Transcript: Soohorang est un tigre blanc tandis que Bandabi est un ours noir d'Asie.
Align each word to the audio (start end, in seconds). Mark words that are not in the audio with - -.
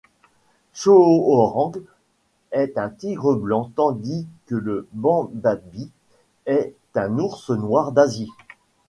Soohorang 0.73 1.73
est 2.51 2.75
un 2.79 2.89
tigre 2.89 3.35
blanc 3.35 3.71
tandis 3.75 4.25
que 4.47 4.87
Bandabi 4.93 5.91
est 6.47 6.73
un 6.95 7.19
ours 7.19 7.51
noir 7.51 7.91
d'Asie. 7.91 8.31